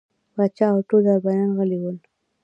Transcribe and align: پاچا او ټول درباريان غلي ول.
پاچا 0.33 0.67
او 0.73 0.79
ټول 0.87 1.01
درباريان 1.07 1.49
غلي 1.57 1.77
ول. 1.81 1.97